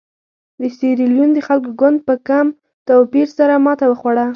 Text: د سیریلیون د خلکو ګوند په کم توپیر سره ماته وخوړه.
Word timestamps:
د 0.61 0.63
سیریلیون 0.77 1.29
د 1.33 1.39
خلکو 1.47 1.69
ګوند 1.79 1.99
په 2.07 2.13
کم 2.27 2.45
توپیر 2.87 3.27
سره 3.37 3.53
ماته 3.65 3.85
وخوړه. 3.87 4.25